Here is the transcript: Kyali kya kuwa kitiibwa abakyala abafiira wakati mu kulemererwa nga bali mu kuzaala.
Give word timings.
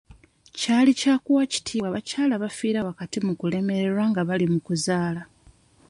Kyali 0.59 0.91
kya 0.99 1.15
kuwa 1.23 1.43
kitiibwa 1.53 1.87
abakyala 1.89 2.33
abafiira 2.35 2.79
wakati 2.89 3.17
mu 3.25 3.33
kulemererwa 3.39 4.03
nga 4.11 4.21
bali 4.27 4.45
mu 4.53 4.59
kuzaala. 4.65 5.21